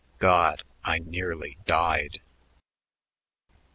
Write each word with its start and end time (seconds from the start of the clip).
God! 0.17 0.63
I 0.83 0.97
nearly 0.97 1.59
died." 1.67 2.21